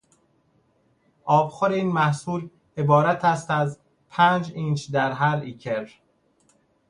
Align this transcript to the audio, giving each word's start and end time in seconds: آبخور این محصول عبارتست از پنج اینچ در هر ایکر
آبخور 1.23 1.69
این 1.71 1.87
محصول 1.87 2.49
عبارتست 2.77 3.51
از 3.51 3.79
پنج 4.09 4.51
اینچ 4.55 4.91
در 4.91 5.11
هر 5.11 5.35
ایکر 5.39 5.89